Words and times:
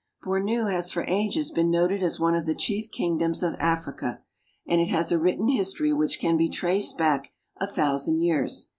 Bornu 0.25 0.71
has 0.71 0.89
for 0.89 1.03
ages 1.07 1.51
been 1.51 1.69
noted 1.69 2.01
as 2.01 2.19
one 2.19 2.33
of 2.33 2.47
the 2.47 2.55
cbicf 2.55 2.89
king 2.89 3.19
doms 3.19 3.43
of 3.43 3.53
Africa, 3.59 4.23
and 4.65 4.81
it 4.81 4.87
has 4.87 5.11
a 5.11 5.19
written 5.19 5.47
history 5.47 5.93
which 5.93 6.19
can 6.19 6.37
be 6.37 6.49
traced 6.49 6.97
back 6.97 7.31
a 7.57 7.67
thousand 7.67 8.19
years. 8.19 8.69